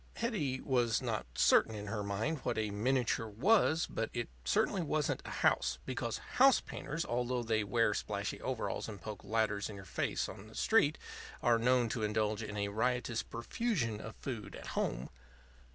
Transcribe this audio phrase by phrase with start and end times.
[0.15, 5.21] Hetty was not certain in her mind what a miniature was; but it certainly wasn't
[5.25, 9.85] a house; because house painters, although they wear splashy overalls and poke ladders in your
[9.85, 10.97] face on the street,
[11.43, 15.07] are known to indulge in a riotous profusion of food at home.